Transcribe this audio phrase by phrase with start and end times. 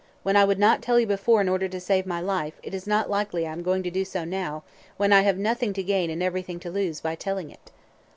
[0.23, 2.87] When I would not tell you before, in order to save my life, it is
[2.87, 4.63] not likely I am going to do so now,
[4.97, 7.69] when I have nothing to gain and everything to lose by telling it."